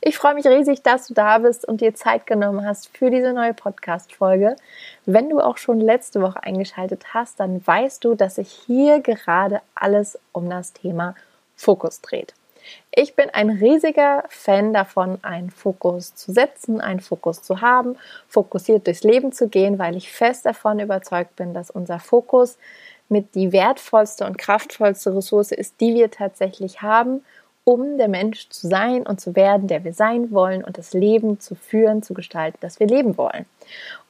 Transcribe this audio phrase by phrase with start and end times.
[0.00, 3.32] Ich freue mich riesig, dass du da bist und dir Zeit genommen hast für diese
[3.32, 4.56] neue Podcast-Folge.
[5.06, 9.60] Wenn du auch schon letzte Woche eingeschaltet hast, dann weißt du, dass sich hier gerade
[9.74, 11.14] alles um das Thema
[11.56, 12.34] Fokus dreht.
[12.90, 17.96] Ich bin ein riesiger Fan davon, einen Fokus zu setzen, einen Fokus zu haben,
[18.28, 22.56] fokussiert durchs Leben zu gehen, weil ich fest davon überzeugt bin, dass unser Fokus
[23.08, 27.22] mit die wertvollste und kraftvollste Ressource ist, die wir tatsächlich haben
[27.64, 31.40] um der Mensch zu sein und zu werden, der wir sein wollen und das Leben
[31.40, 33.46] zu führen, zu gestalten, das wir leben wollen.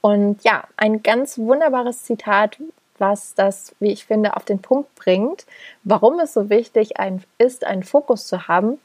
[0.00, 2.58] Und ja, ein ganz wunderbares Zitat,
[2.98, 5.46] was das, wie ich finde, auf den Punkt bringt,
[5.84, 6.94] warum es so wichtig
[7.38, 8.78] ist, einen Fokus zu haben,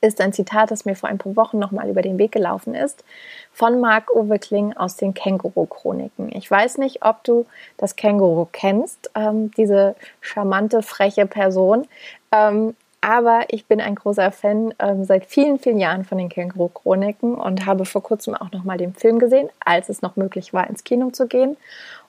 [0.00, 3.04] ist ein Zitat, das mir vor ein paar Wochen nochmal über den Weg gelaufen ist,
[3.52, 6.30] von Marc-Uwe Kling aus den Känguru-Chroniken.
[6.32, 11.88] Ich weiß nicht, ob du das Känguru kennst, ähm, diese charmante, freche Person.
[12.30, 12.74] Ähm,
[13.06, 17.64] aber ich bin ein großer Fan ähm, seit vielen, vielen Jahren von den Känguru-Chroniken und
[17.64, 21.10] habe vor kurzem auch nochmal den Film gesehen, als es noch möglich war, ins Kino
[21.10, 21.56] zu gehen.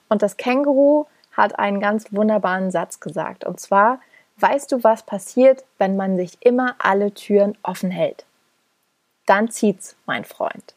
[0.08, 3.44] Und das Känguru hat einen ganz wunderbaren Satz gesagt.
[3.44, 4.00] Und zwar,
[4.38, 8.24] weißt du, was passiert, wenn man sich immer alle Türen offen hält?
[9.24, 10.74] Dann zieht's, mein Freund.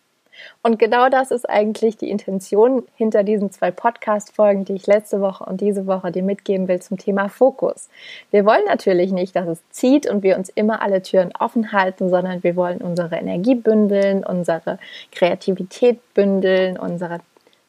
[0.64, 5.44] Und genau das ist eigentlich die Intention hinter diesen zwei Podcast-Folgen, die ich letzte Woche
[5.45, 7.89] und diese Woche dir mitgeben will zum Thema Fokus.
[8.31, 12.09] Wir wollen natürlich nicht, dass es zieht und wir uns immer alle Türen offen halten,
[12.09, 14.80] sondern wir wollen unsere Energie bündeln, unsere
[15.12, 17.19] Kreativität bündeln, unsere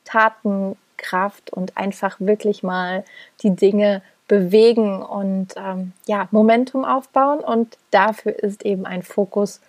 [0.04, 3.05] Tatenkraft und einfach wirklich mal
[3.42, 7.40] die Dinge bewegen und ähm, ja, Momentum aufbauen.
[7.40, 9.61] Und dafür ist eben ein Fokus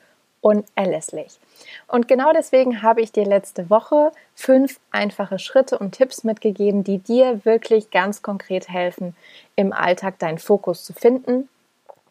[0.44, 1.40] unerlässlich.
[1.88, 7.00] Und genau deswegen habe ich dir letzte Woche fünf einfache Schritte und Tipps mitgegeben, die
[7.00, 9.16] dir wirklich ganz konkret helfen,
[9.56, 11.48] im Alltag deinen Fokus zu finden.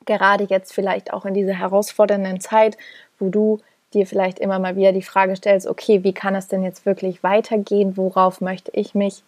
[0.07, 2.77] Gerade jetzt vielleicht auch in dieser herausfordernden Zeit,
[3.19, 3.61] wo du
[3.93, 7.23] dir vielleicht immer mal wieder die Frage stellst, okay, wie kann es denn jetzt wirklich
[7.23, 7.99] weitergehen?
[7.99, 9.23] Worauf möchte ich mich,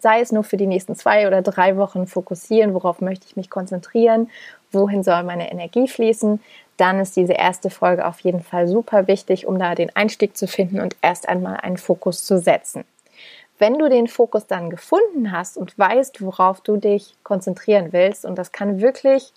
[0.00, 2.74] sei es nur für die nächsten zwei oder drei Wochen fokussieren?
[2.74, 4.28] Worauf möchte ich mich konzentrieren?
[4.72, 6.40] Wohin soll meine Energie fließen?
[6.82, 10.48] Dann ist diese erste Folge auf jeden Fall super wichtig, um da den Einstieg zu
[10.48, 12.84] finden und erst einmal einen Fokus zu setzen.
[13.60, 18.36] Wenn du den Fokus dann gefunden hast und weißt, worauf du dich konzentrieren willst, und
[18.36, 19.32] das kann wirklich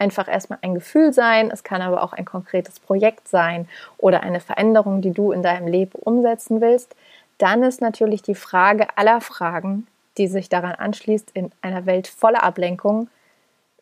[0.00, 4.40] einfach erstmal ein Gefühl sein, es kann aber auch ein konkretes Projekt sein oder eine
[4.40, 6.96] Veränderung, die du in deinem Leben umsetzen willst,
[7.38, 12.42] dann ist natürlich die Frage aller Fragen, die sich daran anschließt, in einer Welt voller
[12.42, 13.08] Ablenkung,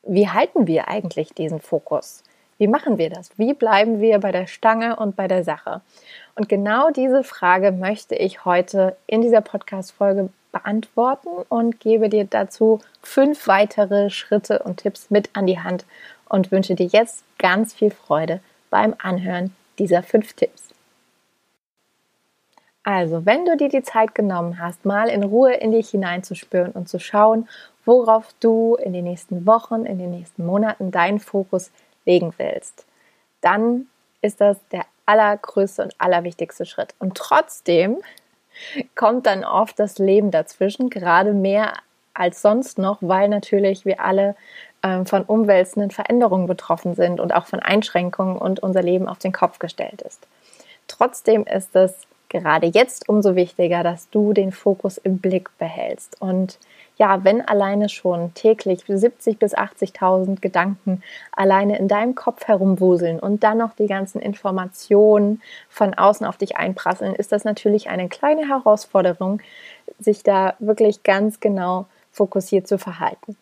[0.03, 2.23] wie halten wir eigentlich diesen Fokus?
[2.59, 3.31] Wie machen wir das?
[3.37, 5.83] Wie bleiben wir bei der Stange und bei der Sache?
[6.35, 12.81] Und genau diese Frage möchte ich heute in dieser Podcast-Folge beantworten und gebe dir dazu
[13.03, 15.85] fünf weitere Schritte und Tipps mit an die Hand
[16.29, 18.41] und wünsche dir jetzt ganz viel Freude
[18.71, 20.71] beim Anhören dieser fünf Tipps.
[22.83, 26.89] Also, wenn du dir die Zeit genommen hast, mal in Ruhe in dich hineinzuspüren und
[26.89, 27.49] zu schauen,
[27.85, 31.71] worauf du in den nächsten Wochen, in den nächsten Monaten deinen Fokus
[32.07, 32.87] legen willst,
[33.41, 33.87] dann
[34.23, 36.95] ist das der allergrößte und allerwichtigste Schritt.
[36.99, 37.99] Und trotzdem
[38.95, 41.75] kommt dann oft das Leben dazwischen, gerade mehr
[42.15, 44.35] als sonst noch, weil natürlich wir alle
[44.83, 49.33] ähm, von umwälzenden Veränderungen betroffen sind und auch von Einschränkungen und unser Leben auf den
[49.33, 50.27] Kopf gestellt ist.
[50.89, 56.59] Trotzdem ist es gerade jetzt umso wichtiger, dass du den Fokus im Blick behältst und
[56.97, 61.03] ja, wenn alleine schon täglich 70 bis 80.000 Gedanken
[61.33, 66.57] alleine in deinem Kopf herumwuseln und dann noch die ganzen Informationen von außen auf dich
[66.57, 69.41] einprasseln, ist das natürlich eine kleine Herausforderung,
[69.99, 73.37] sich da wirklich ganz genau fokussiert zu verhalten.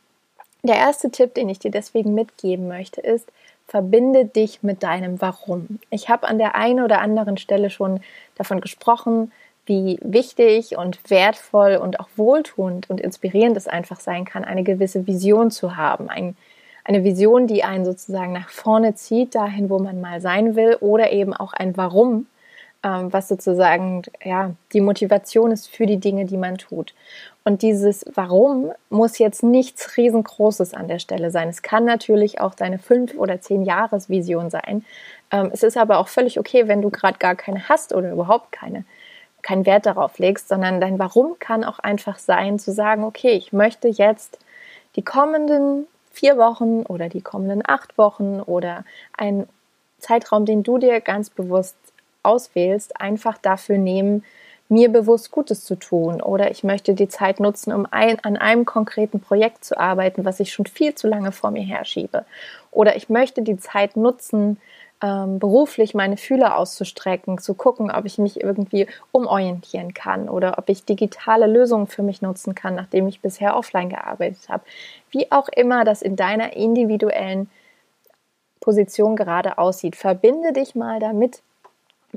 [0.65, 3.31] Der erste Tipp, den ich dir deswegen mitgeben möchte, ist,
[3.69, 5.79] verbinde dich mit deinem Warum.
[5.91, 8.01] Ich habe an der einen oder anderen Stelle schon
[8.35, 9.31] davon gesprochen,
[9.67, 15.07] wie wichtig und wertvoll und auch wohltuend und inspirierend es einfach sein kann, eine gewisse
[15.07, 16.11] Vision zu haben.
[16.11, 16.37] Ein,
[16.85, 21.13] eine Vision, die einen sozusagen nach vorne zieht, dahin, wo man mal sein will, oder
[21.13, 22.27] eben auch ein Warum,
[22.83, 26.93] ähm, was sozusagen ja, die Motivation ist für die Dinge, die man tut.
[27.43, 31.49] Und dieses Warum muss jetzt nichts riesengroßes an der Stelle sein.
[31.49, 34.85] Es kann natürlich auch deine fünf oder zehn Jahresvision sein.
[35.31, 38.53] Ähm, es ist aber auch völlig okay, wenn du gerade gar keine hast oder überhaupt
[38.53, 38.85] keine
[39.45, 43.53] keinen Wert darauf legst, sondern dein Warum kann auch einfach sein, zu sagen, okay, ich
[43.53, 44.39] möchte jetzt
[44.97, 48.85] die kommenden vier Wochen oder die kommenden acht Wochen oder
[49.17, 49.49] einen
[49.99, 51.77] Zeitraum, den du dir ganz bewusst
[52.23, 54.25] auswählst, einfach dafür nehmen,
[54.69, 58.65] mir bewusst Gutes zu tun oder ich möchte die Zeit nutzen, um ein, an einem
[58.65, 62.25] konkreten Projekt zu arbeiten, was ich schon viel zu lange vor mir herschiebe.
[62.71, 64.59] Oder ich möchte die Zeit nutzen,
[65.05, 70.71] ähm, beruflich meine Fühler auszustrecken, zu gucken, ob ich mich irgendwie umorientieren kann oder ob
[70.71, 74.65] ich digitale Lösungen für mich nutzen kann, nachdem ich bisher offline gearbeitet habe.
[75.11, 77.51] Wie auch immer das in deiner individuellen
[78.61, 79.95] Position gerade aussieht.
[79.95, 81.43] Verbinde dich mal damit,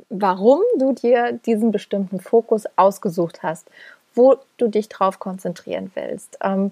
[0.10, 3.69] warum du dir diesen bestimmten Fokus ausgesucht hast,
[4.16, 6.38] wo du dich drauf konzentrieren willst.
[6.42, 6.72] Ähm,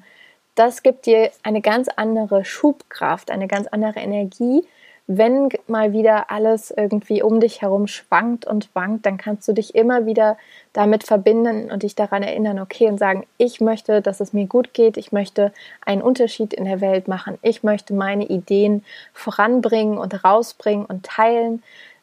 [0.56, 4.66] das gibt dir eine ganz andere Schubkraft, eine ganz andere Energie.
[5.08, 9.76] Wenn mal wieder alles irgendwie um dich herum schwankt und wankt, dann kannst du dich
[9.76, 10.38] immer wieder
[10.74, 14.74] damit verbinden und dich daran erinnern, okay, und sagen, ich möchte, dass es mir gut
[14.74, 15.54] geht, ich möchte
[15.86, 21.62] einen Unterschied in der Welt machen, ich möchte meine Ideen voranbringen und rausbringen und teilen.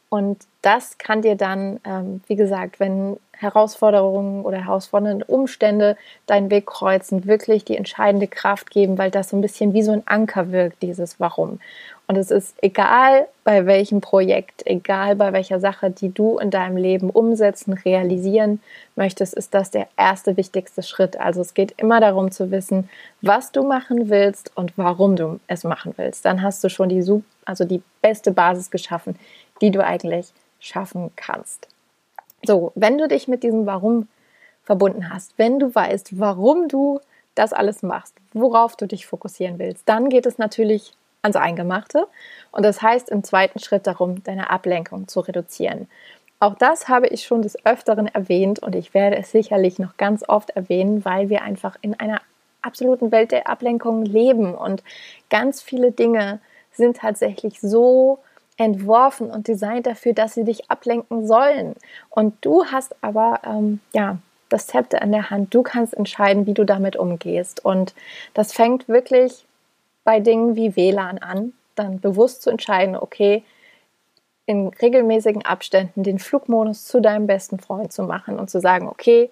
[0.09, 5.97] Und das kann dir dann, ähm, wie gesagt, wenn Herausforderungen oder herausfordernde Umstände
[6.27, 9.93] deinen Weg kreuzen, wirklich die entscheidende Kraft geben, weil das so ein bisschen wie so
[9.93, 11.59] ein Anker wirkt, dieses Warum.
[12.07, 16.77] Und es ist egal bei welchem Projekt, egal bei welcher Sache, die du in deinem
[16.77, 18.61] Leben umsetzen, realisieren
[18.97, 21.19] möchtest, ist das der erste wichtigste Schritt.
[21.19, 22.91] Also es geht immer darum zu wissen,
[23.21, 26.25] was du machen willst und warum du es machen willst.
[26.25, 29.19] Dann hast du schon die, also die beste Basis geschaffen,
[29.61, 31.69] die du eigentlich schaffen kannst.
[32.45, 34.09] So, wenn du dich mit diesem Warum
[34.65, 37.01] verbunden hast, wenn du weißt, warum du
[37.35, 42.07] das alles machst, worauf du dich fokussieren willst, dann geht es natürlich ans Eingemachte.
[42.51, 45.89] Und das heißt im zweiten Schritt darum, deine Ablenkung zu reduzieren.
[46.41, 50.29] Auch das habe ich schon des Öfteren erwähnt und ich werde es sicherlich noch ganz
[50.29, 52.21] oft erwähnen, weil wir einfach in einer
[52.63, 54.83] absoluten Welt der Ablenkung leben und
[55.31, 56.41] ganz viele Dinge
[56.73, 58.19] sind tatsächlich so
[58.57, 61.75] entworfen und designt dafür, dass sie dich ablenken sollen.
[62.11, 64.19] Und du hast aber ähm, ja
[64.49, 65.55] das Zepter in der Hand.
[65.55, 67.65] Du kannst entscheiden, wie du damit umgehst.
[67.65, 67.95] Und
[68.35, 69.47] das fängt wirklich
[70.05, 73.45] bei Dingen wie WLAN an, dann bewusst zu entscheiden, okay,
[74.47, 79.31] in regelmäßigen Abständen den Flugmodus zu deinem besten Freund zu machen und zu sagen, okay,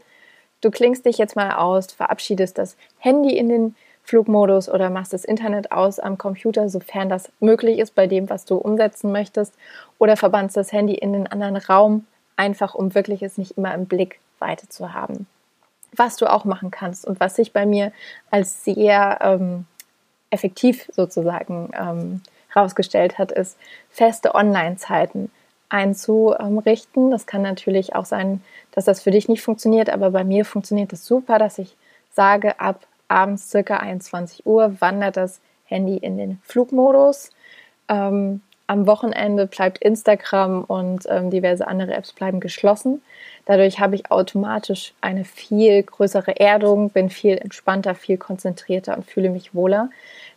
[0.60, 5.24] du klingst dich jetzt mal aus, verabschiedest das Handy in den Flugmodus oder machst das
[5.24, 9.54] Internet aus am Computer, sofern das möglich ist bei dem, was du umsetzen möchtest,
[9.98, 12.06] oder verbannst das Handy in den anderen Raum,
[12.36, 15.26] einfach um wirklich es nicht immer im Blick weiter zu haben.
[15.94, 17.92] Was du auch machen kannst und was sich bei mir
[18.30, 19.66] als sehr ähm,
[20.30, 23.58] effektiv sozusagen ähm, herausgestellt hat, ist
[23.90, 25.30] feste Online-Zeiten
[25.68, 27.10] einzurichten.
[27.10, 28.42] Das kann natürlich auch sein,
[28.72, 31.76] dass das für dich nicht funktioniert, aber bei mir funktioniert das super, dass ich
[32.12, 37.30] sage, ab abends circa 21 Uhr wandert das Handy in den Flugmodus.
[37.88, 43.02] Ähm, am Wochenende bleibt Instagram und ähm, diverse andere Apps bleiben geschlossen.
[43.44, 49.30] Dadurch habe ich automatisch eine viel größere Erdung, bin viel entspannter, viel konzentrierter und fühle
[49.30, 49.90] mich wohler.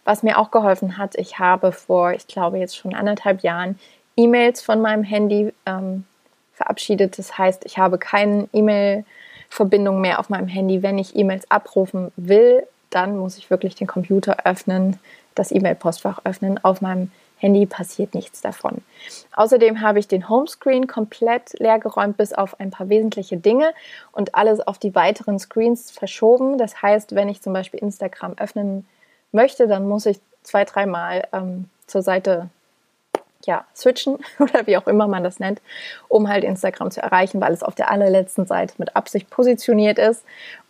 [0.03, 3.77] Was mir auch geholfen hat, ich habe vor, ich glaube jetzt schon anderthalb Jahren
[4.17, 6.05] E-Mails von meinem Handy ähm,
[6.53, 7.19] verabschiedet.
[7.19, 9.05] Das heißt, ich habe keinen E-Mail
[9.47, 10.81] Verbindung mehr auf meinem Handy.
[10.81, 14.97] Wenn ich E-Mails abrufen will, dann muss ich wirklich den Computer öffnen,
[15.35, 16.59] das E-Mail-Postfach öffnen.
[16.63, 17.22] Auf meinem Handy
[17.65, 18.81] passiert nichts davon.
[19.35, 23.73] Außerdem habe ich den Homescreen komplett leer geräumt, bis auf ein paar wesentliche Dinge
[24.11, 26.57] und alles auf die weiteren Screens verschoben.
[26.57, 28.85] Das heißt, wenn ich zum Beispiel Instagram öffnen
[29.31, 32.49] möchte, dann muss ich zwei, dreimal ähm, zur Seite
[33.45, 35.61] ja, switchen oder wie auch immer man das nennt,
[36.07, 40.23] um halt Instagram zu erreichen, weil es auf der allerletzten Seite mit Absicht positioniert ist.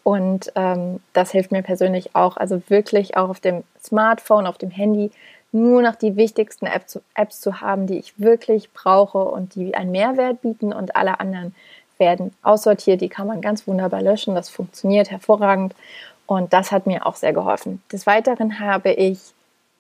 [0.03, 4.72] Und ähm, das hilft mir persönlich auch, also wirklich auch auf dem Smartphone, auf dem
[4.72, 5.12] Handy
[5.53, 9.91] nur noch die wichtigsten Apps, Apps zu haben, die ich wirklich brauche und die einen
[9.91, 11.55] Mehrwert bieten und alle anderen
[11.98, 13.01] werden aussortiert.
[13.01, 14.36] Die kann man ganz wunderbar löschen.
[14.36, 15.75] Das funktioniert hervorragend
[16.25, 17.83] und das hat mir auch sehr geholfen.
[17.91, 19.19] Des Weiteren habe ich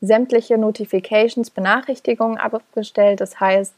[0.01, 3.19] sämtliche Notifications, Benachrichtigungen abgestellt.
[3.19, 3.73] Das heißt,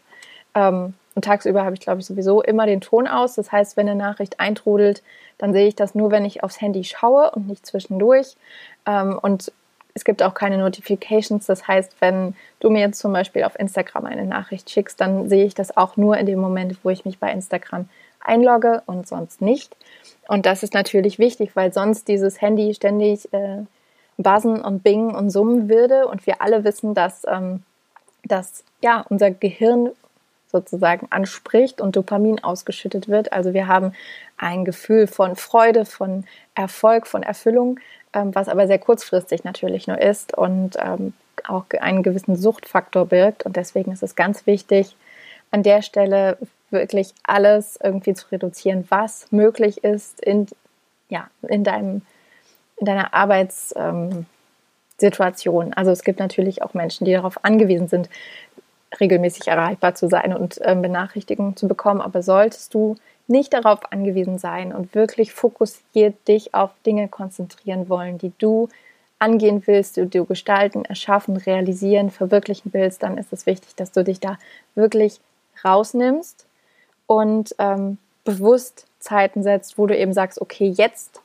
[0.56, 3.36] ähm, und tagsüber habe ich, glaube ich, sowieso immer den Ton aus.
[3.36, 5.02] Das heißt, wenn eine Nachricht eintrudelt,
[5.38, 8.36] dann sehe ich das nur, wenn ich aufs Handy schaue und nicht zwischendurch.
[8.86, 9.52] Ähm, und
[9.96, 11.46] es gibt auch keine Notifications.
[11.48, 15.46] Das heißt, wenn du mir jetzt zum Beispiel auf Instagram eine Nachricht schickst, dann sehe
[15.46, 17.88] ich das auch nur in dem Moment, wo ich mich bei Instagram
[18.20, 19.76] einlogge und sonst nicht.
[20.28, 23.64] Und das ist natürlich wichtig, weil sonst dieses Handy ständig äh,
[24.18, 26.08] buzzen und bingen und summen würde.
[26.08, 27.64] Und wir alle wissen, dass, ähm,
[28.26, 29.92] dass ja, unser Gehirn
[30.56, 33.34] sozusagen anspricht und Dopamin ausgeschüttet wird.
[33.34, 33.94] Also wir haben
[34.38, 37.80] ein Gefühl von Freude, von Erfolg, von Erfüllung,
[38.14, 41.14] ähm, was aber sehr kurzfristig natürlich nur ist und ähm,
[41.48, 43.46] auch einen gewissen Suchtfaktor birgt.
[43.46, 44.96] Und deswegen ist es ganz wichtig,
[45.52, 46.38] an der Stelle
[46.72, 50.48] wirklich alles irgendwie zu reduzieren, was möglich ist in,
[51.10, 52.02] ja, in, deinem,
[52.78, 55.68] in deiner Arbeitssituation.
[55.68, 58.10] Ähm, also es gibt natürlich auch Menschen, die darauf angewiesen sind,
[59.00, 62.02] regelmäßig erreichbar zu sein und ähm, Benachrichtigungen zu bekommen.
[62.02, 62.96] Aber solltest du
[63.28, 68.70] nicht darauf angewiesen sein und wirklich fokussiert dich auf Dinge konzentrieren wollen, die du
[69.18, 74.04] angehen willst, die du gestalten, erschaffen, realisieren, verwirklichen willst, dann ist es wichtig, dass du
[74.04, 74.38] dich da
[74.76, 75.20] wirklich
[75.64, 76.46] rausnimmst
[77.08, 81.22] und ähm, bewusst Zeiten setzt, wo du eben sagst, okay, jetzt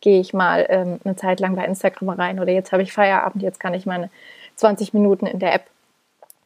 [0.00, 3.42] gehe ich mal ähm, eine Zeit lang bei Instagram rein oder jetzt habe ich Feierabend,
[3.42, 4.10] jetzt kann ich meine
[4.56, 5.66] 20 Minuten in der App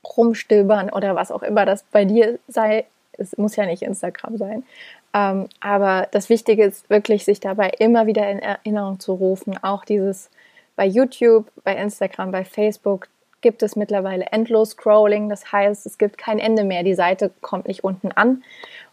[0.04, 2.87] rumstöbern oder was auch immer das bei dir sei.
[3.12, 4.64] Es muss ja nicht Instagram sein.
[5.12, 9.59] Ähm, aber das Wichtige ist wirklich, sich dabei immer wieder in Erinnerung zu rufen.
[9.62, 10.30] Auch dieses
[10.76, 13.09] bei YouTube, bei Instagram, bei Facebook
[13.40, 15.28] gibt es mittlerweile endlos Scrolling.
[15.28, 16.83] Das heißt, es gibt kein Ende mehr.
[16.83, 18.42] Die Seite kommt nicht unten an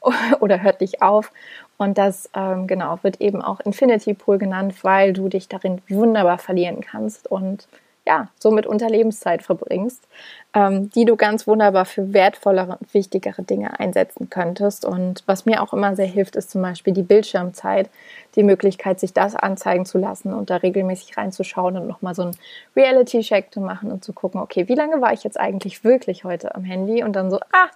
[0.40, 1.32] oder hört nicht auf.
[1.78, 6.40] Und das ähm, genau wird eben auch Infinity Pool genannt, weil du dich darin wunderbar
[6.40, 7.68] verlieren kannst und
[8.08, 10.08] ja, somit unter Lebenszeit verbringst,
[10.54, 14.86] ähm, die du ganz wunderbar für wertvollere und wichtigere Dinge einsetzen könntest.
[14.86, 17.90] Und was mir auch immer sehr hilft, ist zum Beispiel die Bildschirmzeit,
[18.38, 22.38] die Möglichkeit, sich das anzeigen zu lassen und da regelmäßig reinzuschauen und nochmal so einen
[22.78, 26.56] Reality-Check zu machen und zu gucken, okay, wie lange war ich jetzt eigentlich wirklich heute
[26.56, 27.04] am Handy?
[27.04, 27.68] Und dann so, ah,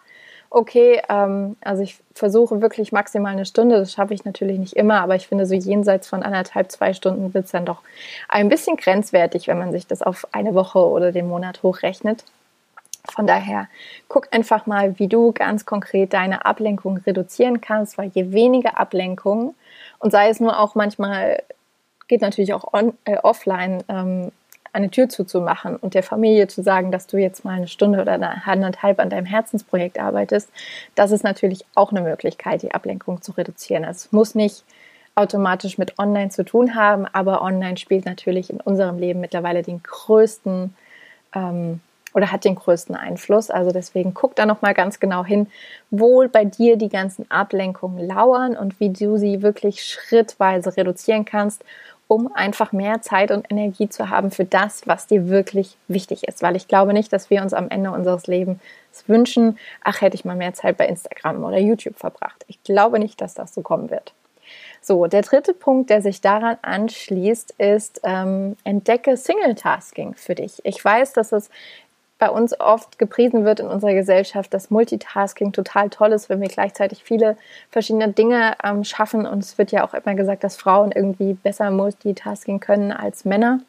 [0.51, 5.01] okay, ähm, also ich versuche wirklich maximal eine Stunde, das schaffe ich natürlich nicht immer,
[5.01, 7.81] aber ich finde so jenseits von anderthalb, zwei Stunden wird es dann doch
[8.27, 12.25] ein bisschen grenzwertig, wenn man sich das auf eine Woche oder den Monat hochrechnet.
[13.09, 13.67] Von daher
[14.09, 19.55] guck einfach mal, wie du ganz konkret deine Ablenkung reduzieren kannst, weil je weniger Ablenkung
[19.99, 21.41] und sei es nur auch manchmal,
[22.09, 24.31] geht natürlich auch on, äh, offline, ähm,
[24.73, 28.13] eine Tür zuzumachen und der Familie zu sagen, dass du jetzt mal eine Stunde oder
[28.13, 30.49] eine anderthalb an deinem Herzensprojekt arbeitest,
[30.95, 33.83] das ist natürlich auch eine Möglichkeit, die Ablenkung zu reduzieren.
[33.83, 34.63] Also es muss nicht
[35.15, 39.83] automatisch mit Online zu tun haben, aber Online spielt natürlich in unserem Leben mittlerweile den
[39.83, 40.73] größten
[41.35, 41.81] ähm,
[42.13, 43.49] oder hat den größten Einfluss.
[43.49, 45.47] Also deswegen guck da nochmal ganz genau hin,
[45.89, 51.63] wo bei dir die ganzen Ablenkungen lauern und wie du sie wirklich schrittweise reduzieren kannst
[52.11, 56.41] um einfach mehr Zeit und Energie zu haben für das, was dir wirklich wichtig ist.
[56.41, 58.59] Weil ich glaube nicht, dass wir uns am Ende unseres Lebens
[59.07, 62.43] wünschen, ach, hätte ich mal mehr Zeit bei Instagram oder YouTube verbracht.
[62.49, 64.13] Ich glaube nicht, dass das so kommen wird.
[64.81, 70.59] So, der dritte Punkt, der sich daran anschließt, ist, ähm, entdecke Single-Tasking für dich.
[70.65, 71.49] Ich weiß, dass es
[72.21, 76.49] bei uns oft gepriesen wird in unserer Gesellschaft, dass Multitasking total toll ist, wenn wir
[76.49, 77.35] gleichzeitig viele
[77.71, 79.25] verschiedene Dinge ähm, schaffen.
[79.25, 83.61] Und es wird ja auch immer gesagt, dass Frauen irgendwie besser Multitasking können als Männer.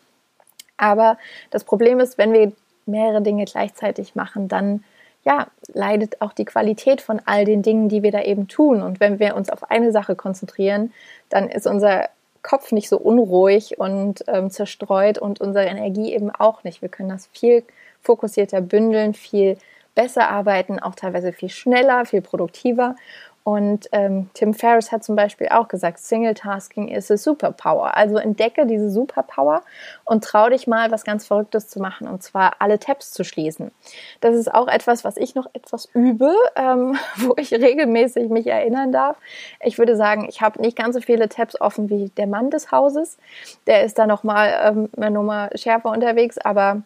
[0.77, 1.17] Aber
[1.51, 2.53] das Problem ist, wenn wir
[2.85, 4.85] mehrere Dinge gleichzeitig machen, dann
[5.25, 8.83] ja, leidet auch die Qualität von all den Dingen, die wir da eben tun.
[8.83, 10.93] Und wenn wir uns auf eine Sache konzentrieren,
[11.31, 12.11] dann ist unser
[12.43, 16.83] Kopf nicht so unruhig und ähm, zerstreut und unsere Energie eben auch nicht.
[16.83, 17.65] Wir können das viel
[18.03, 19.57] fokussierter bündeln, viel
[19.95, 22.97] besser arbeiten, auch teilweise viel schneller, viel produktiver.
[23.45, 27.97] Und ähm, Tim Ferriss hat zum Beispiel auch gesagt, Single Tasking ist a Superpower.
[27.97, 29.63] Also entdecke diese Superpower
[30.05, 33.73] und trau dich mal, was ganz Verrücktes zu machen, und zwar alle Tabs zu schließen.
[34.21, 38.93] Das ist auch etwas, was ich noch etwas übe, ähm, wo ich regelmäßig mich erinnern
[38.93, 39.17] darf.
[39.61, 42.71] Ich würde sagen, ich habe nicht ganz so viele Tabs offen wie der Mann des
[42.71, 43.19] Hauses.
[43.67, 46.83] Der ist da nochmal ähm, eine Nummer schärfer unterwegs, aber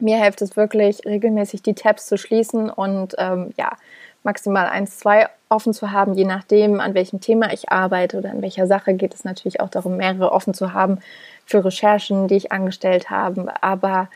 [0.00, 3.76] mir hilft es wirklich, regelmäßig die Tabs zu schließen und ähm, ja,
[4.22, 8.42] maximal eins, zwei offen zu haben, je nachdem, an welchem Thema ich arbeite oder an
[8.42, 10.98] welcher Sache geht es natürlich auch darum, mehrere offen zu haben
[11.44, 13.52] für Recherchen, die ich angestellt habe.
[13.62, 14.08] Aber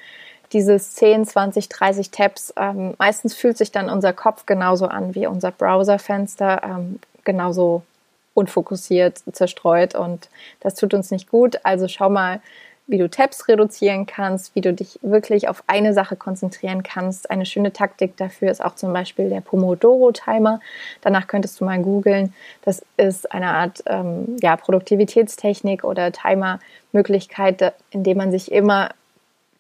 [0.53, 5.27] dieses 10, 20, 30 Tabs, ähm, meistens fühlt sich dann unser Kopf genauso an wie
[5.27, 7.83] unser Browserfenster, ähm, genauso
[8.35, 10.29] unfokussiert, zerstreut und
[10.61, 11.59] das tut uns nicht gut.
[11.63, 12.41] Also schau mal,
[12.87, 17.31] wie du Tabs reduzieren kannst, wie du dich wirklich auf eine Sache konzentrieren kannst.
[17.31, 20.61] Eine schöne Taktik dafür ist auch zum Beispiel der Pomodoro-Timer.
[21.01, 22.35] Danach könntest du mal googeln.
[22.63, 28.91] Das ist eine Art ähm, ja, Produktivitätstechnik oder Timer-Möglichkeit, indem man sich immer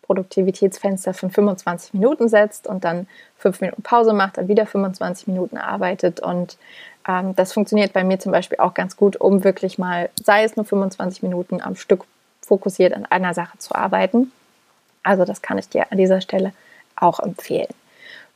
[0.02, 3.06] Produktivitätsfenster von 25 Minuten setzt und dann
[3.38, 6.20] 5 Minuten Pause macht, dann wieder 25 Minuten arbeitet.
[6.20, 6.58] Und
[7.08, 10.56] ähm, das funktioniert bei mir zum Beispiel auch ganz gut, um wirklich mal, sei es
[10.56, 12.04] nur 25 Minuten am Stück
[12.44, 14.32] fokussiert an einer Sache zu arbeiten.
[15.02, 16.52] Also das kann ich dir an dieser Stelle
[16.96, 17.72] auch empfehlen.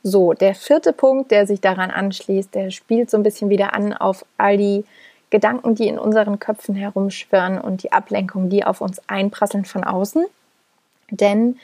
[0.03, 3.93] So, der vierte Punkt, der sich daran anschließt, der spielt so ein bisschen wieder an
[3.93, 4.85] auf all die
[5.29, 10.25] Gedanken, die in unseren Köpfen herumschwirren und die Ablenkung, die auf uns einprasseln von außen.
[11.11, 11.59] Denn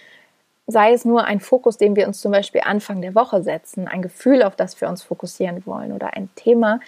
[0.68, 4.02] sei es nur ein Fokus, den wir uns zum Beispiel Anfang der Woche setzen, ein
[4.02, 6.80] Gefühl, auf das wir uns fokussieren wollen oder ein Thema,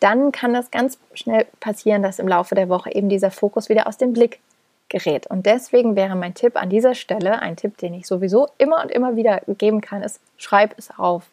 [0.00, 3.86] dann kann das ganz schnell passieren, dass im Laufe der Woche eben dieser Fokus wieder
[3.86, 4.40] aus dem Blick
[4.88, 5.26] gerät.
[5.26, 8.90] Und deswegen wäre mein Tipp an dieser Stelle, ein Tipp, den ich sowieso immer und
[8.90, 11.24] immer wieder geben kann, ist, schreib es auf.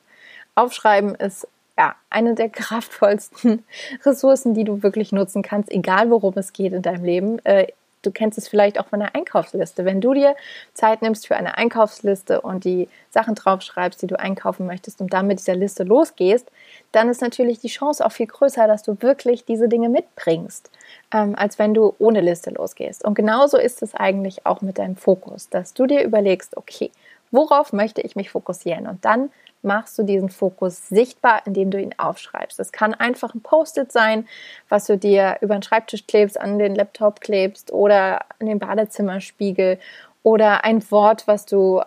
[0.56, 3.64] Aufschreiben ist ja eine der kraftvollsten
[4.06, 7.46] Ressourcen, die du wirklich nutzen kannst, egal worum es geht in deinem Leben.
[7.46, 7.68] Äh,
[8.06, 9.86] du kennst es vielleicht auch von einer Einkaufsliste.
[9.86, 10.36] Wenn du dir
[10.74, 15.28] Zeit nimmst für eine Einkaufsliste und die Sachen draufschreibst, die du einkaufen möchtest und dann
[15.28, 16.52] mit dieser Liste losgehst,
[16.92, 20.70] dann ist natürlich die Chance auch viel größer, dass du wirklich diese Dinge mitbringst,
[21.14, 23.04] ähm, als wenn du ohne Liste losgehst.
[23.04, 26.92] Und genauso ist es eigentlich auch mit deinem Fokus, dass du dir überlegst, okay,
[27.32, 28.88] worauf möchte ich mich fokussieren?
[28.88, 29.32] Und dann
[29.63, 32.60] machst du diesen Fokus sichtbar, indem du ihn aufschreibst.
[32.60, 34.27] Es kann einfach ein Post-it sein,
[34.70, 39.79] was du dir über den Schreibtisch klebst, an den Laptop klebst oder an den Badezimmerspiegel
[40.24, 41.82] oder ein Wort, was du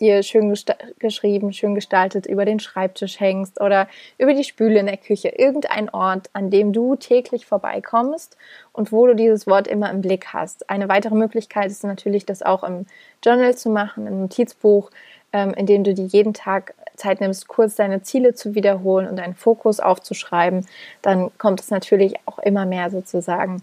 [0.00, 0.54] dir schön
[0.98, 5.28] geschrieben, schön gestaltet über den Schreibtisch hängst oder über die Spüle in der Küche.
[5.28, 8.36] Irgendein Ort, an dem du täglich vorbeikommst
[8.72, 10.68] und wo du dieses Wort immer im Blick hast.
[10.68, 12.86] Eine weitere Möglichkeit ist natürlich, das auch im
[13.24, 14.90] Journal zu machen, im Notizbuch,
[15.32, 19.16] ähm, in dem du dir jeden Tag Zeit nimmst, kurz deine Ziele zu wiederholen und
[19.16, 20.66] deinen Fokus aufzuschreiben.
[21.02, 23.62] Dann kommt es natürlich auch immer mehr sozusagen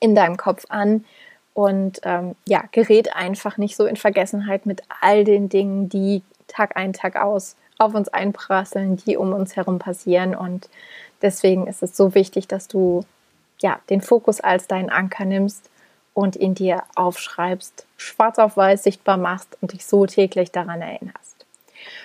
[0.00, 1.04] in deinem Kopf an
[1.52, 6.76] und ähm, ja, gerät einfach nicht so in Vergessenheit mit all den Dingen, die Tag
[6.76, 10.34] ein, Tag aus auf uns einprasseln, die um uns herum passieren.
[10.34, 10.68] Und
[11.22, 13.04] deswegen ist es so wichtig, dass du
[13.60, 15.70] ja den Fokus als deinen Anker nimmst
[16.14, 21.44] und ihn dir aufschreibst, schwarz auf weiß sichtbar machst und dich so täglich daran erinnerst.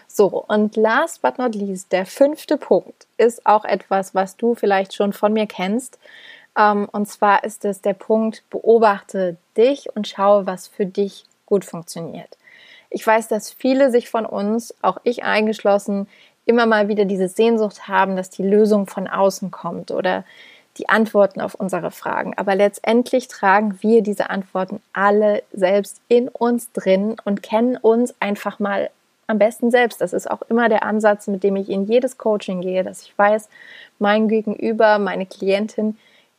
[0.07, 4.93] So, und last but not least, der fünfte Punkt ist auch etwas, was du vielleicht
[4.93, 5.99] schon von mir kennst.
[6.57, 11.63] Ähm, und zwar ist es der Punkt, beobachte dich und schaue, was für dich gut
[11.63, 12.37] funktioniert.
[12.89, 16.07] Ich weiß, dass viele sich von uns, auch ich eingeschlossen,
[16.45, 20.25] immer mal wieder diese Sehnsucht haben, dass die Lösung von außen kommt oder
[20.79, 22.33] die Antworten auf unsere Fragen.
[22.37, 28.59] Aber letztendlich tragen wir diese Antworten alle selbst in uns drin und kennen uns einfach
[28.59, 28.89] mal
[29.27, 30.01] am besten selbst.
[30.01, 33.17] Das ist auch immer der Ansatz, mit dem ich in jedes Coaching gehe, dass ich
[33.17, 33.49] weiß,
[33.99, 35.97] mein Gegenüber, meine Klientin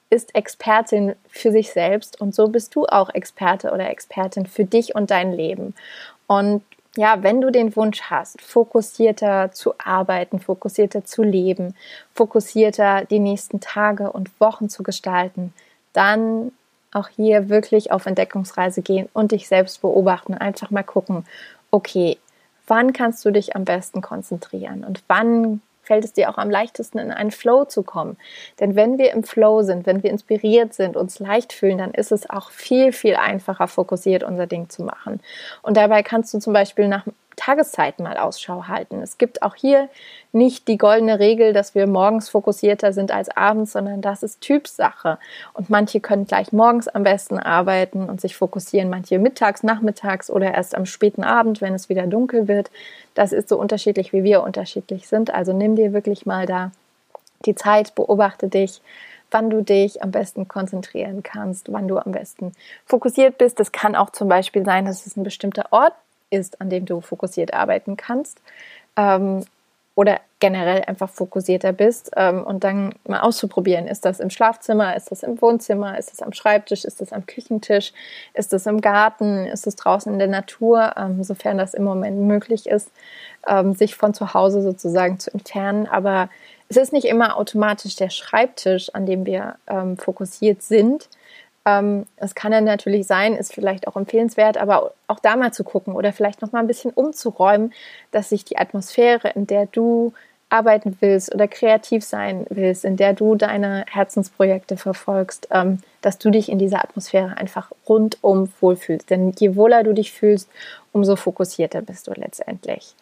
[0.08, 4.96] ist Expertin für sich selbst und so bist du auch Experte oder Expertin für dich
[4.96, 5.74] und dein Leben.
[6.26, 6.64] Und
[6.96, 11.74] ja, wenn du den Wunsch hast, fokussierter zu arbeiten, fokussierter zu leben,
[12.14, 15.54] fokussierter die nächsten Tage und Wochen zu gestalten,
[15.92, 16.52] dann
[16.92, 20.34] auch hier wirklich auf Entdeckungsreise gehen und dich selbst beobachten.
[20.34, 21.24] Einfach mal gucken,
[21.70, 22.18] okay,
[22.66, 27.00] wann kannst du dich am besten konzentrieren und wann fällt es dir auch am leichtesten
[27.00, 28.16] in einen Flow zu kommen.
[28.60, 32.12] Denn wenn wir im Flow sind, wenn wir inspiriert sind, uns leicht fühlen, dann ist
[32.12, 35.18] es auch viel, viel einfacher, fokussiert unser Ding zu machen.
[35.62, 37.06] Und dabei kannst du zum Beispiel nach
[37.40, 39.00] Tageszeiten mal Ausschau halten.
[39.00, 39.88] Es gibt auch hier
[40.30, 45.18] nicht die goldene Regel, dass wir morgens fokussierter sind als abends, sondern das ist Typsache.
[45.54, 50.52] Und manche können gleich morgens am besten arbeiten und sich fokussieren, manche mittags, nachmittags oder
[50.52, 52.70] erst am späten Abend, wenn es wieder dunkel wird.
[53.14, 55.32] Das ist so unterschiedlich, wie wir unterschiedlich sind.
[55.32, 56.72] Also nimm dir wirklich mal da
[57.46, 58.82] die Zeit, beobachte dich,
[59.30, 62.52] wann du dich am besten konzentrieren kannst, wann du am besten
[62.84, 63.58] fokussiert bist.
[63.58, 65.94] Das kann auch zum Beispiel sein, dass es ein bestimmter Ort
[66.30, 68.40] ist, an dem du fokussiert arbeiten kannst.
[68.96, 69.44] Ähm,
[69.94, 73.86] oder generell einfach fokussierter bist ähm, und dann mal auszuprobieren.
[73.86, 74.96] Ist das im Schlafzimmer?
[74.96, 75.98] Ist das im Wohnzimmer?
[75.98, 76.86] Ist das am Schreibtisch?
[76.86, 77.92] Ist das am Küchentisch?
[78.32, 79.46] Ist das im Garten?
[79.46, 80.94] Ist es draußen in der Natur?
[80.96, 82.90] Ähm, sofern das im Moment möglich ist,
[83.46, 85.86] ähm, sich von zu Hause sozusagen zu entfernen.
[85.86, 86.30] Aber
[86.70, 91.10] es ist nicht immer automatisch der Schreibtisch, an dem wir ähm, fokussiert sind,
[91.66, 95.64] ähm, es kann ja natürlich sein, ist vielleicht auch empfehlenswert, aber auch da mal zu
[95.64, 97.72] gucken oder vielleicht noch mal ein bisschen umzuräumen,
[98.10, 100.12] dass sich die Atmosphäre, in der du
[100.48, 106.30] arbeiten willst oder kreativ sein willst, in der du deine Herzensprojekte verfolgst, ähm, dass du
[106.30, 109.10] dich in dieser Atmosphäre einfach rundum wohlfühlst.
[109.10, 110.48] Denn je wohler du dich fühlst,
[110.92, 112.94] umso fokussierter bist du letztendlich.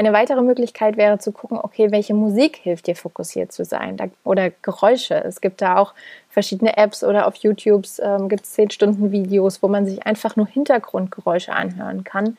[0.00, 4.06] Eine weitere Möglichkeit wäre zu gucken, okay, welche Musik hilft dir fokussiert zu sein da,
[4.24, 5.22] oder Geräusche.
[5.22, 5.92] Es gibt da auch
[6.30, 10.36] verschiedene Apps oder auf YouTube ähm, gibt es 10 Stunden Videos, wo man sich einfach
[10.36, 12.38] nur Hintergrundgeräusche anhören kann,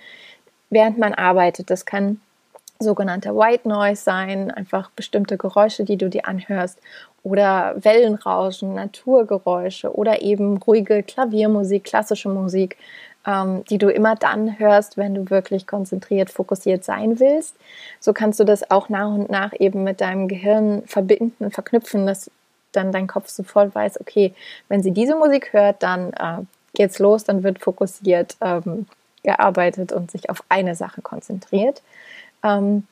[0.71, 1.69] während man arbeitet.
[1.69, 2.19] Das kann
[2.79, 6.79] sogenannter White Noise sein, einfach bestimmte Geräusche, die du dir anhörst
[7.21, 12.77] oder Wellenrauschen, Naturgeräusche oder eben ruhige Klaviermusik, klassische Musik.
[13.25, 17.55] Ähm, die du immer dann hörst, wenn du wirklich konzentriert, fokussiert sein willst.
[17.99, 22.05] So kannst du das auch nach und nach eben mit deinem Gehirn verbinden und verknüpfen,
[22.05, 22.31] dass
[22.71, 24.33] dann dein Kopf sofort weiß, okay,
[24.69, 28.87] wenn sie diese Musik hört, dann äh, geht's los, dann wird fokussiert ähm,
[29.23, 31.81] gearbeitet und sich auf eine Sache konzentriert.
[32.43, 32.87] Ähm,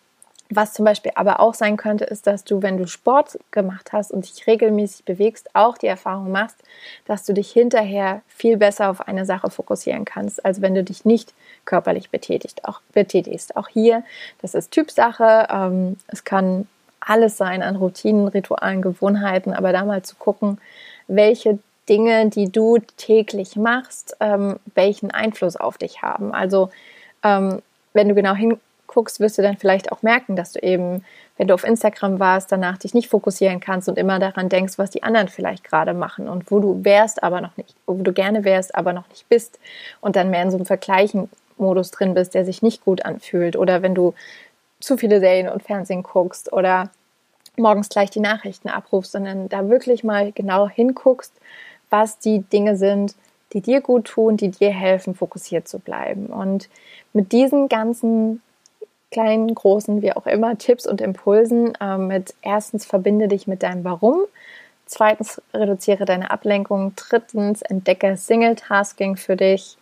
[0.49, 4.11] was zum Beispiel aber auch sein könnte, ist, dass du, wenn du Sport gemacht hast
[4.11, 6.57] und dich regelmäßig bewegst, auch die Erfahrung machst,
[7.05, 11.05] dass du dich hinterher viel besser auf eine Sache fokussieren kannst, als wenn du dich
[11.05, 11.35] nicht
[11.65, 13.55] körperlich betätigt, auch, betätigst.
[13.55, 14.03] Auch hier,
[14.41, 15.47] das ist Typsache.
[15.51, 16.67] Ähm, es kann
[16.99, 20.59] alles sein an Routinen, Ritualen, Gewohnheiten, aber da mal zu gucken,
[21.07, 26.33] welche Dinge, die du täglich machst, ähm, welchen Einfluss auf dich haben.
[26.33, 26.71] Also
[27.23, 27.61] ähm,
[27.93, 31.05] wenn du genau hin guckst, wirst du dann vielleicht auch merken, dass du eben,
[31.37, 34.89] wenn du auf Instagram warst, danach dich nicht fokussieren kannst und immer daran denkst, was
[34.89, 38.43] die anderen vielleicht gerade machen und wo du wärst, aber noch nicht, wo du gerne
[38.43, 39.59] wärst, aber noch nicht bist
[40.01, 43.81] und dann mehr in so einem Vergleichen-Modus drin bist, der sich nicht gut anfühlt oder
[43.81, 44.13] wenn du
[44.79, 46.89] zu viele Serien und Fernsehen guckst oder
[47.57, 51.33] morgens gleich die Nachrichten abrufst, sondern da wirklich mal genau hinguckst,
[51.89, 53.15] was die Dinge sind,
[53.53, 56.27] die dir gut tun, die dir helfen, fokussiert zu bleiben.
[56.27, 56.69] Und
[57.13, 58.41] mit diesen ganzen
[59.11, 61.73] kleinen, großen, wie auch immer, Tipps und Impulsen.
[61.79, 64.21] Äh, mit erstens verbinde dich mit deinem Warum,
[64.85, 69.77] zweitens reduziere deine Ablenkung, drittens entdecke Single-Tasking für dich,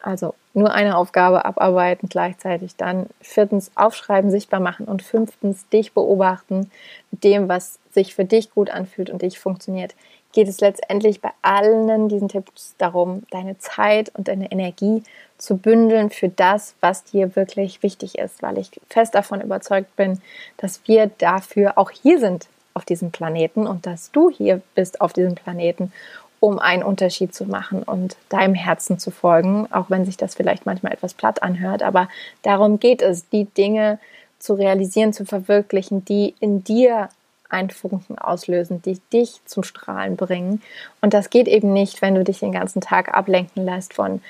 [0.00, 6.70] also nur eine Aufgabe abarbeiten gleichzeitig, dann viertens aufschreiben, sichtbar machen und fünftens dich beobachten
[7.10, 9.94] mit dem, was sich für dich gut anfühlt und dich funktioniert.
[10.32, 15.02] Geht es letztendlich bei allen diesen Tipps darum, deine Zeit und deine Energie
[15.38, 20.20] zu bündeln für das, was dir wirklich wichtig ist, weil ich fest davon überzeugt bin,
[20.56, 25.12] dass wir dafür auch hier sind auf diesem Planeten und dass du hier bist auf
[25.12, 25.92] diesem Planeten,
[26.40, 30.66] um einen Unterschied zu machen und deinem Herzen zu folgen, auch wenn sich das vielleicht
[30.66, 32.08] manchmal etwas platt anhört, aber
[32.42, 33.98] darum geht es, die Dinge
[34.38, 37.08] zu realisieren, zu verwirklichen, die in dir
[37.48, 40.60] einen Funken auslösen, die dich zum Strahlen bringen.
[41.00, 44.20] Und das geht eben nicht, wenn du dich den ganzen Tag ablenken lässt von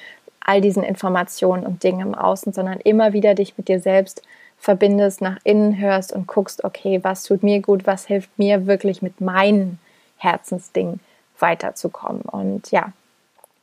[0.48, 4.22] all diesen Informationen und Dingen im Außen, sondern immer wieder dich mit dir selbst
[4.58, 9.02] verbindest, nach innen hörst und guckst, okay, was tut mir gut, was hilft mir wirklich
[9.02, 9.78] mit meinen
[10.16, 11.00] Herzensdingen
[11.38, 12.22] weiterzukommen.
[12.22, 12.92] Und ja,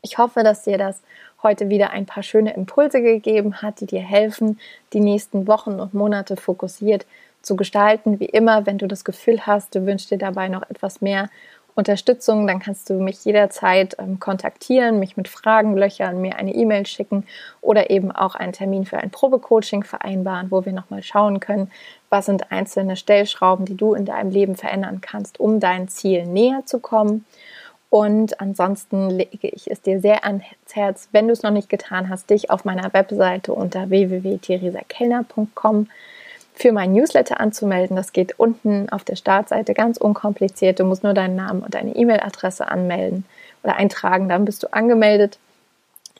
[0.03, 1.01] ich hoffe, dass dir das
[1.41, 4.59] heute wieder ein paar schöne Impulse gegeben hat, die dir helfen,
[4.93, 7.07] die nächsten Wochen und Monate fokussiert
[7.41, 8.19] zu gestalten.
[8.19, 11.29] Wie immer, wenn du das Gefühl hast, du wünschst dir dabei noch etwas mehr
[11.75, 16.85] Unterstützung, dann kannst du mich jederzeit ähm, kontaktieren, mich mit Fragen löchern, mir eine E-Mail
[16.85, 17.25] schicken
[17.59, 21.69] oder eben auch einen Termin für ein Probecoaching vereinbaren, wo wir nochmal schauen können,
[22.09, 26.61] was sind einzelne Stellschrauben, die du in deinem Leben verändern kannst, um dein Ziel näher
[26.65, 27.25] zu kommen.
[27.89, 32.09] Und ansonsten lege ich es dir sehr ans Herz, wenn du es noch nicht getan
[32.09, 35.87] hast, dich auf meiner Webseite unter www.theresakellner.com
[36.55, 37.95] für mein Newsletter anzumelden.
[37.95, 40.79] Das geht unten auf der Startseite ganz unkompliziert.
[40.79, 43.25] Du musst nur deinen Namen und deine E-Mail-Adresse anmelden
[43.63, 44.29] oder eintragen.
[44.29, 45.37] Dann bist du angemeldet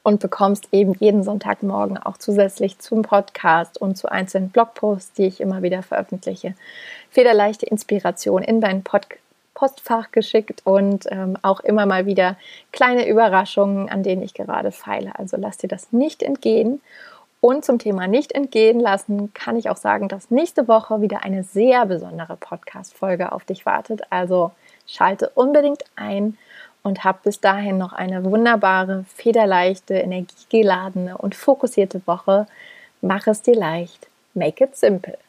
[0.04, 5.39] und bekommst eben jeden Sonntagmorgen auch zusätzlich zum Podcast und zu einzelnen Blogposts, die ich
[5.39, 6.54] immer wieder veröffentliche,
[7.10, 9.08] federleichte Inspiration in dein Pod
[9.56, 12.36] Postfach geschickt und ähm, auch immer mal wieder
[12.74, 15.17] kleine Überraschungen, an denen ich gerade feile.
[15.17, 16.82] Also lass dir das nicht entgehen.
[17.45, 21.43] Und zum Thema nicht entgehen lassen, kann ich auch sagen, dass nächste Woche wieder eine
[21.43, 24.01] sehr besondere Podcast-Folge auf dich wartet.
[24.10, 24.49] Also
[24.88, 26.39] schalte unbedingt ein
[26.81, 32.47] und hab bis dahin noch eine wunderbare, federleichte, energiegeladene und fokussierte Woche.
[33.01, 34.08] Mach es dir leicht.
[34.34, 35.19] Make it simple.